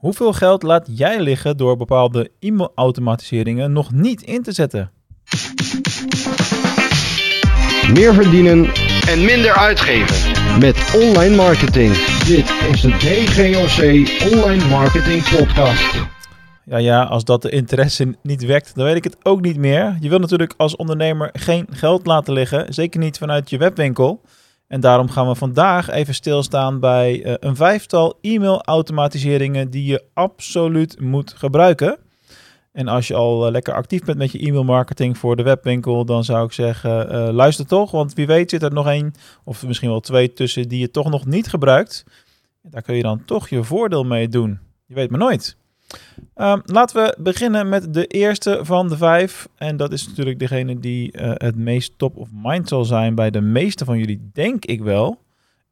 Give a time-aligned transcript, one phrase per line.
[0.00, 4.90] Hoeveel geld laat jij liggen door bepaalde e-mailautomatiseringen nog niet in te zetten?
[7.92, 8.64] Meer verdienen
[9.08, 10.16] en minder uitgeven.
[10.60, 11.92] met online marketing.
[12.26, 13.82] Dit is de DGOC
[14.32, 15.94] Online Marketing Podcast.
[16.64, 19.96] Ja, ja, als dat de interesse niet wekt, dan weet ik het ook niet meer.
[20.00, 24.20] Je wil natuurlijk als ondernemer geen geld laten liggen, zeker niet vanuit je webwinkel.
[24.70, 31.00] En daarom gaan we vandaag even stilstaan bij eh, een vijftal e-mailautomatiseringen die je absoluut
[31.00, 31.98] moet gebruiken.
[32.72, 36.24] En als je al eh, lekker actief bent met je e-mailmarketing voor de webwinkel, dan
[36.24, 37.90] zou ik zeggen, eh, luister toch.
[37.90, 39.12] Want wie weet zit er nog één
[39.44, 42.04] of misschien wel twee tussen die je toch nog niet gebruikt.
[42.62, 44.58] Daar kun je dan toch je voordeel mee doen.
[44.86, 45.56] Je weet maar nooit.
[46.34, 49.48] Ehm, laten we beginnen met de eerste van de vijf.
[49.56, 53.30] En dat is natuurlijk degene die eh, het meest top of mind zal zijn bij
[53.30, 55.18] de meeste van jullie, denk ik wel.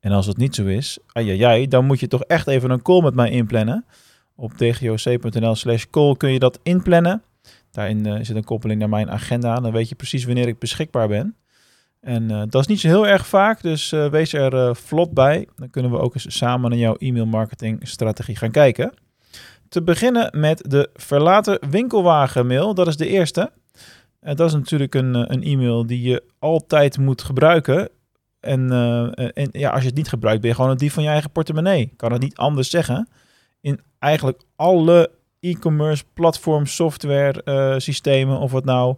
[0.00, 3.02] En als het niet zo is, ai, dan moet je toch echt even een call
[3.02, 3.84] met mij inplannen.
[4.34, 7.22] Op dgoc.nl slash call kun je dat inplannen.
[7.70, 9.60] Daarin eh, zit een koppeling naar mijn agenda.
[9.60, 11.36] Dan weet je precies wanneer ik beschikbaar ben.
[12.00, 15.48] En eh, dat is niet zo heel erg vaak, dus wees er vlot bij.
[15.56, 18.92] Dan kunnen we ook eens samen naar jouw e-mail marketing strategie gaan kijken.
[19.68, 22.74] Te beginnen met de verlaten winkelwagen mail.
[22.74, 23.52] Dat is de eerste.
[24.20, 27.88] Eh, dat is natuurlijk een, eh, een e-mail die je altijd moet gebruiken.
[28.40, 31.02] En, eh, en ja, als je het niet gebruikt, ben je gewoon een dief van
[31.02, 31.80] je eigen portemonnee.
[31.80, 33.08] Ik kan het niet anders zeggen.
[33.60, 38.96] In eigenlijk alle e-commerce platform software systemen, of het nou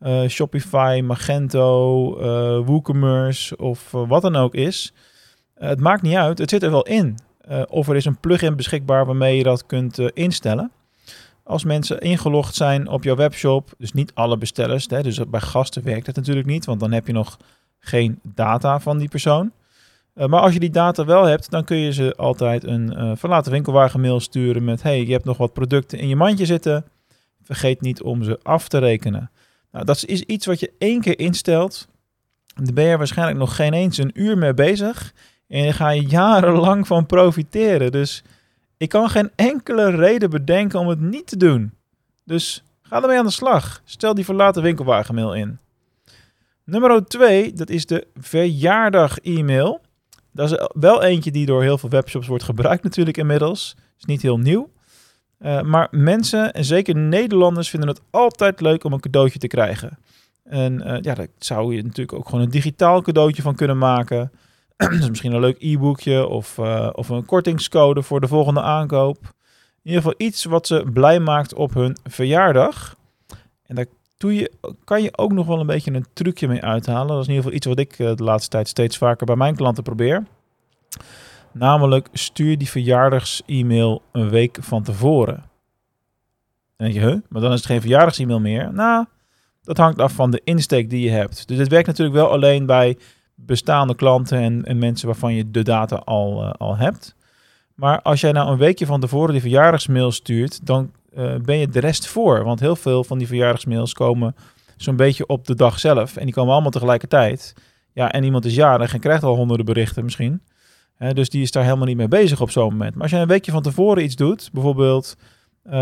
[0.00, 2.14] eh, Shopify, Magento,
[2.64, 4.92] WooCommerce of wat dan ook is.
[5.54, 7.18] Het maakt niet uit, het zit er wel in.
[7.50, 10.70] Eh, of er is een plugin beschikbaar waarmee je dat kunt eh, instellen.
[11.42, 15.84] Als mensen ingelogd zijn op jouw webshop, dus niet alle bestellers, hè, dus bij gasten
[15.84, 17.36] werkt het natuurlijk niet, want dan heb je nog
[17.78, 19.52] geen data van die persoon.
[20.14, 23.52] Eh, maar als je die data wel hebt, dan kun je ze altijd een verlaten
[23.52, 26.84] winkelwagen mail sturen met hey, je hebt nog wat producten in je mandje zitten.
[27.42, 29.30] Vergeet niet om ze af te rekenen.
[29.72, 31.88] Nou, dat is iets wat je één keer instelt.
[32.54, 35.12] Daar ben je waarschijnlijk nog geen eens een uur mee bezig.
[35.50, 37.92] En daar ga je jarenlang van profiteren.
[37.92, 38.22] Dus
[38.76, 41.72] ik kan geen enkele reden bedenken om het niet te doen.
[42.24, 43.80] Dus ga ermee aan de slag.
[43.84, 45.58] Stel die verlaten winkelwagenmail in.
[46.64, 49.80] Nummer 2, dat is de verjaardag-e-mail.
[50.32, 53.76] Dat is wel eentje die door heel veel webshops wordt gebruikt natuurlijk inmiddels.
[53.98, 54.70] Is niet heel nieuw.
[55.40, 59.98] Uh, maar mensen, en zeker Nederlanders, vinden het altijd leuk om een cadeautje te krijgen.
[60.44, 64.32] En uh, ja, daar zou je natuurlijk ook gewoon een digitaal cadeautje van kunnen maken.
[64.98, 69.18] dus misschien een leuk e-boekje of, uh, of een kortingscode voor de volgende aankoop.
[69.82, 72.96] In ieder geval iets wat ze blij maakt op hun verjaardag.
[73.66, 73.86] En daar
[74.16, 74.52] doe je,
[74.84, 77.08] kan je ook nog wel een beetje een trucje mee uithalen.
[77.08, 79.56] Dat is in ieder geval iets wat ik de laatste tijd steeds vaker bij mijn
[79.56, 80.24] klanten probeer.
[81.52, 85.44] Namelijk stuur die verjaardags-e-mail een week van tevoren.
[86.76, 87.20] Dan denk je, huh?
[87.28, 88.72] Maar dan is het geen verjaardags-e-mail meer.
[88.72, 89.06] Nou,
[89.62, 91.48] dat hangt af van de insteek die je hebt.
[91.48, 92.96] Dus dit werkt natuurlijk wel alleen bij
[93.46, 97.14] bestaande klanten en, en mensen waarvan je de data al, uh, al hebt.
[97.74, 101.68] Maar als jij nou een weekje van tevoren die verjaardagsmail stuurt, dan uh, ben je
[101.68, 102.44] de rest voor.
[102.44, 104.34] Want heel veel van die verjaardagsmails komen
[104.76, 106.16] zo'n beetje op de dag zelf.
[106.16, 107.54] En die komen allemaal tegelijkertijd.
[107.92, 110.42] Ja, en iemand is jarig en krijgt al honderden berichten misschien.
[111.12, 112.94] Dus die is daar helemaal niet mee bezig op zo'n moment.
[112.94, 115.16] Maar als je een weekje van tevoren iets doet, bijvoorbeeld...
[115.66, 115.72] Uh,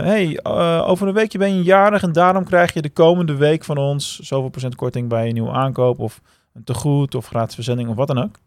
[0.00, 0.44] hey,
[0.84, 4.18] over een weekje ben je jarig en daarom krijg je de komende week van ons
[4.18, 6.20] zoveel procent korting bij een nieuwe aankoop of
[6.56, 8.38] een tegoed of gratis verzending of wat dan ook.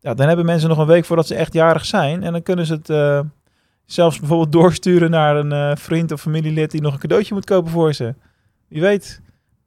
[0.00, 2.66] Ja, dan hebben mensen nog een week voordat ze echt jarig zijn en dan kunnen
[2.66, 3.20] ze het uh,
[3.84, 7.70] zelfs bijvoorbeeld doorsturen naar een uh, vriend of familielid die nog een cadeautje moet kopen
[7.70, 8.14] voor ze.
[8.68, 9.20] Wie weet.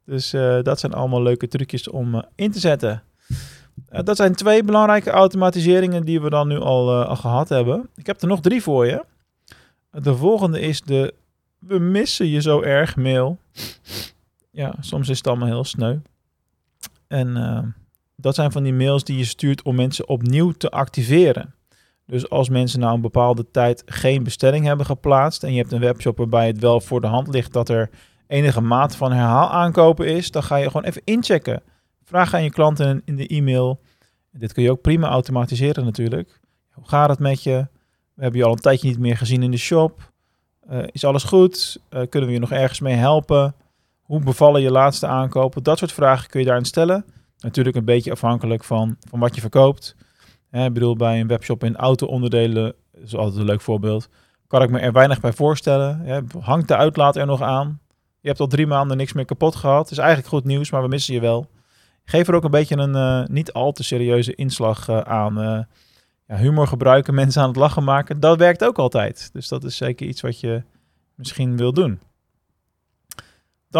[0.04, 3.02] Dus uh, dat zijn allemaal leuke trucjes om in te zetten.
[3.90, 7.88] Dat zijn twee belangrijke automatiseringen die we dan nu al, al gehad hebben.
[7.96, 9.04] Ik heb er nog drie voor je.
[9.90, 11.14] De volgende is de
[11.58, 13.38] we missen je zo erg mail.
[14.50, 15.96] Ja, soms is het allemaal heel sneu.
[17.08, 17.62] En uh,
[18.16, 21.54] dat zijn van die mails die je stuurt om mensen opnieuw te activeren.
[22.06, 25.80] Dus als mensen nou een bepaalde tijd geen bestelling hebben geplaatst en je hebt een
[25.80, 27.90] webshop waarbij het wel voor de hand ligt dat er
[28.26, 31.62] enige maat van herhaal aankopen is, dan ga je gewoon even inchecken.
[32.04, 33.80] Vraag aan je klanten in de e-mail.
[34.32, 36.40] Dit kun je ook prima automatiseren natuurlijk.
[36.70, 37.66] Hoe gaat het met je?
[38.14, 40.12] We hebben je al een tijdje niet meer gezien in de shop.
[40.70, 41.80] Uh, is alles goed?
[41.90, 43.54] Uh, kunnen we je nog ergens mee helpen?
[44.06, 45.62] Hoe bevallen je laatste aankopen?
[45.62, 47.04] Dat soort vragen kun je daarin stellen.
[47.38, 49.96] Natuurlijk een beetje afhankelijk van, van wat je verkoopt.
[50.50, 54.08] Ik bedoel, bij een webshop in auto-onderdelen, is altijd een leuk voorbeeld,
[54.46, 56.24] kan ik me er weinig bij voorstellen.
[56.40, 57.80] Hangt de uitlaat er nog aan?
[58.20, 59.90] Je hebt al drie maanden niks meer kapot gehad.
[59.90, 61.50] Is eigenlijk goed nieuws, maar we missen je wel.
[62.04, 65.40] Geef er ook een beetje een uh, niet al te serieuze inslag uh, aan.
[65.40, 65.60] Uh,
[66.26, 69.30] ja, humor gebruiken, mensen aan het lachen maken, dat werkt ook altijd.
[69.32, 70.62] Dus dat is zeker iets wat je
[71.14, 72.00] misschien wil doen.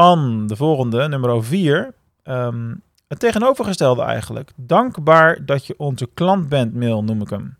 [0.00, 1.94] Dan de volgende, nummer 4.
[2.22, 2.74] Ehm,
[3.08, 4.50] het tegenovergestelde eigenlijk.
[4.56, 7.56] Dankbaar dat je onze klant bent mail, noem ik hem.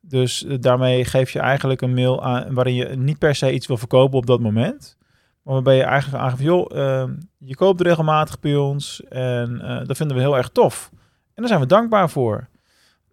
[0.00, 3.66] Dus eh, daarmee geef je eigenlijk een mail aan waarin je niet per se iets
[3.66, 4.96] wil verkopen op dat moment.
[5.42, 9.96] Maar waarbij je eigenlijk aangeeft, joh, ehm, je koopt regelmatig bij ons en eh, dat
[9.96, 10.90] vinden we heel erg tof.
[10.92, 12.48] En daar zijn we dankbaar voor.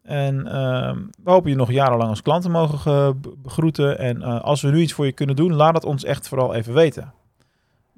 [0.04, 3.98] En ehm, we hopen je nog jarenlang als klant te mogen ge- begroeten.
[4.00, 6.54] En eh, als we nu iets voor je kunnen doen, laat het ons echt vooral
[6.54, 7.14] even weten.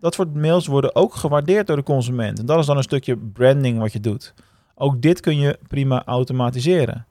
[0.02, 2.40] Dat soort mails worden ook gewaardeerd door de consument.
[2.40, 4.34] En dat is dan een stukje branding wat je doet.
[4.76, 7.06] Ook dit kun je prima automatiseren.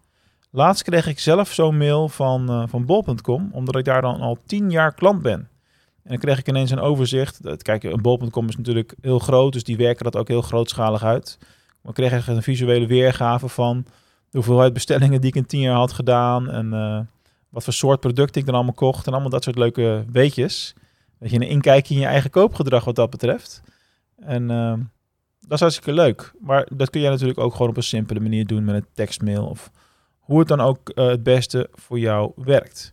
[0.51, 4.39] Laatst kreeg ik zelf zo'n mail van, eh, van bol.com, omdat ik daar dan al
[4.47, 5.49] tien jaar klant ben.
[6.03, 7.43] En dan kreeg ik ineens een overzicht.
[7.43, 11.37] Dat- Kijk, bol.com is natuurlijk heel groot, dus die werken dat ook heel grootschalig uit.
[11.83, 13.85] Maar ik kreeg echt een visuele weergave van
[14.31, 16.51] de hoeveelheid bestellingen die ik in tien jaar had gedaan.
[16.51, 17.01] En eh,
[17.49, 19.07] wat voor soort producten ik dan allemaal kocht.
[19.07, 20.75] En allemaal dat soort leuke weetjes.
[21.21, 23.63] Dat je een inkijkje in je eigen koopgedrag wat dat betreft.
[24.17, 24.73] En eh,
[25.41, 26.33] dat is hartstikke leuk.
[26.41, 29.47] Maar dat kun jij natuurlijk ook gewoon op een simpele manier doen met een tekstmail.
[29.47, 29.71] Of
[30.19, 32.93] hoe het dan ook eh, het beste voor jou werkt.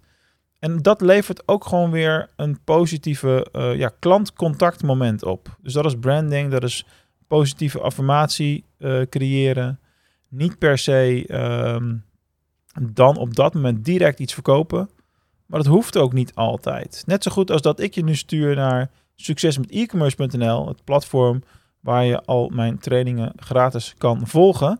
[0.60, 5.58] En dat levert ook gewoon weer een positieve eh ja, klantcontactmoment op.
[5.62, 6.86] Dus dat is branding, dat is
[7.28, 9.80] positieve affirmatie eh, creëren.
[10.28, 11.96] Niet per se ehm,
[12.92, 14.90] dan op dat moment direct iets verkopen.
[15.48, 17.04] Maar dat hoeft ook niet altijd.
[17.06, 21.44] Net zo goed als dat ik je nu stuur naar succesmetecommerce.nl, het platform
[21.80, 24.80] waar je al mijn trainingen gratis kan volgen.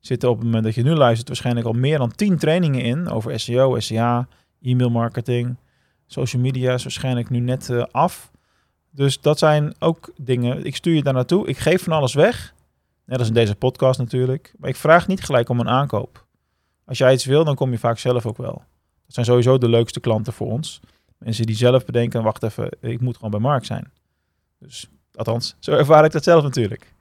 [0.00, 3.08] Zitten op het moment dat je nu luistert waarschijnlijk al meer dan 10 trainingen in
[3.08, 4.28] over SEO, SEA,
[4.60, 5.56] e-mail marketing,
[6.06, 8.30] social media is waarschijnlijk nu net eh, af.
[8.90, 10.64] Dus dat zijn ook dingen.
[10.64, 11.46] Ik stuur je daar naartoe.
[11.46, 12.54] Ik geef van alles weg.
[13.04, 14.54] Net als in deze podcast natuurlijk.
[14.58, 16.26] Maar ik vraag niet gelijk om een aankoop.
[16.84, 18.62] Als jij iets wil, dan kom je vaak zelf ook wel.
[19.12, 20.80] Zijn sowieso de leukste klanten voor ons.
[21.18, 23.92] Mensen die zelf bedenken, wacht even, ik moet gewoon bij Mark zijn.
[24.58, 26.94] Dus althans, zo ervaar ik dat zelf natuurlijk.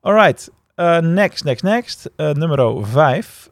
[0.00, 2.10] Alright, eh, next, next, next.
[2.16, 3.50] Eh, nummer 5.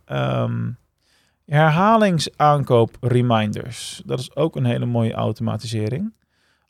[1.47, 4.03] herhalingsaankoop reminders.
[4.05, 6.13] Dat is ook een hele mooie automatisering.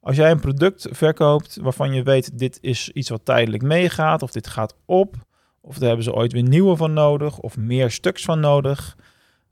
[0.01, 4.31] Als jij een product verkoopt waarvan je weet dit is iets wat tijdelijk meegaat of
[4.31, 5.17] dit gaat op
[5.63, 8.97] of daar hebben ze ooit weer nieuwe van nodig of meer stuks van nodig.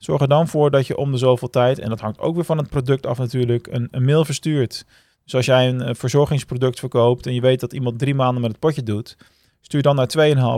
[0.03, 2.43] Zorg er dan voor dat je om de zoveel tijd, en dat hangt ook weer
[2.43, 4.85] van het product af natuurlijk, een, een mail verstuurt.
[5.23, 8.51] Dus als jij een eh, verzorgingsproduct verkoopt en je weet dat iemand drie maanden met
[8.51, 9.17] het potje doet,
[9.61, 10.07] stuur dan na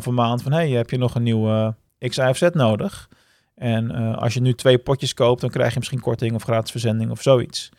[0.04, 3.10] 2,5 maand van hey, heb je nog een nieuwe X, Y of Z nodig?
[3.56, 6.72] En uh, als je nu twee potjes koopt, dan krijg je misschien korting of gratis
[6.72, 7.70] verzending of zoiets.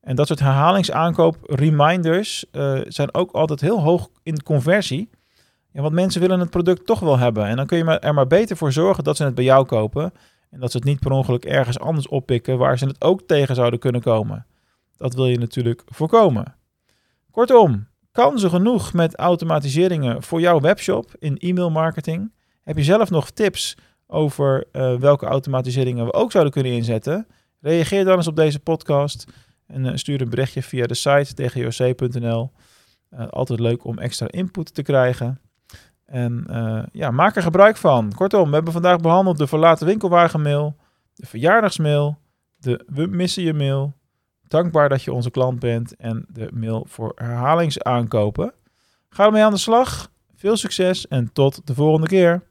[0.00, 5.10] En dat soort herhalingsaankoop reminders uh, zijn ook altijd heel hoog in conversie.
[5.72, 7.46] Ja, want mensen willen het product toch wel hebben.
[7.46, 10.12] En dan kun je er maar beter voor zorgen dat ze het bij jou kopen.
[10.50, 13.54] En dat ze het niet per ongeluk ergens anders oppikken waar ze het ook tegen
[13.54, 14.46] zouden kunnen komen.
[14.96, 16.54] Dat wil je natuurlijk voorkomen.
[17.30, 22.32] Kortom, kansen genoeg met automatiseringen voor jouw webshop in e-mail marketing.
[22.62, 23.76] Heb je zelf nog tips
[24.06, 27.26] over uh, welke automatiseringen we ook zouden kunnen inzetten?
[27.60, 29.26] Reageer dan eens op deze podcast
[29.66, 32.50] en uh, stuur een berichtje via de site tgoc.nl.
[33.10, 35.40] Uh, altijd leuk om extra input te krijgen.
[36.10, 38.12] En uh, ja, maak er gebruik van.
[38.14, 40.76] Kortom, we hebben vandaag behandeld de verlaten winkelwagenmail,
[41.14, 42.18] de verjaardagsmail,
[42.56, 43.94] de we missen je mail,
[44.48, 48.52] dankbaar dat je onze klant bent en de mail voor herhalingsaankopen.
[49.08, 50.10] Ga ermee aan de slag.
[50.36, 52.42] Veel succes en tot de volgende keer.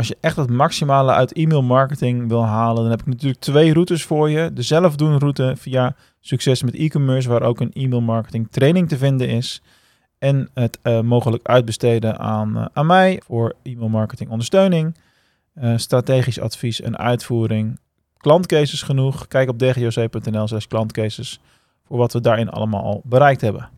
[0.00, 3.72] Als je echt het maximale uit e-mail marketing wil halen, dan heb ik natuurlijk twee
[3.72, 4.52] routes voor je.
[4.52, 9.28] De zelfdoen route via Succes met e-commerce, waar ook een e-mail marketing training te vinden
[9.28, 9.62] is.
[10.18, 14.96] En het uh, mogelijk uitbesteden aan, uh, aan mij voor e-mail marketing ondersteuning,
[15.54, 17.78] uh, strategisch advies en uitvoering.
[18.16, 19.28] Klantcases genoeg.
[19.28, 21.40] Kijk op dgoc.nl slash klantcases
[21.84, 23.68] voor wat we daarin allemaal al bereikt hebben.